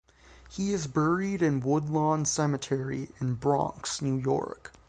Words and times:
He 0.49 0.73
is 0.73 0.87
buried 0.87 1.43
in 1.43 1.59
Woodlawn 1.59 2.25
Cemetery 2.25 3.09
in 3.19 3.35
Bronx, 3.35 4.01
New 4.01 4.17
York. 4.17 4.73